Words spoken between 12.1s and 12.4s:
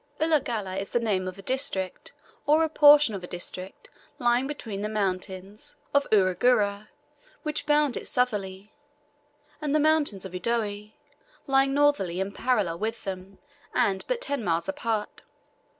and